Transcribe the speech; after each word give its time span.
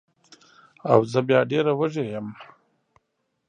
او 0.91 0.99
زه 1.11 1.19
بیا 1.27 1.39
ډېره 1.51 1.71
وږې 1.79 2.05
یم 2.13 2.27